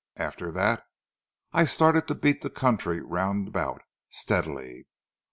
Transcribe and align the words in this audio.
After 0.17 0.51
that, 0.53 0.83
I 1.53 1.63
started 1.63 2.07
to 2.07 2.15
beat 2.15 2.41
the 2.41 2.49
country 2.49 3.01
round 3.01 3.47
about 3.49 3.83
steadily. 4.09 4.87